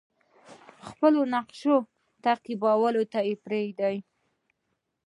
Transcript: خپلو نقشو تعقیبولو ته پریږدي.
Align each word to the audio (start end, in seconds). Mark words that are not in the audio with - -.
خپلو 0.87 1.21
نقشو 1.35 1.75
تعقیبولو 2.23 3.01
ته 3.11 3.19
پریږدي. 3.45 3.97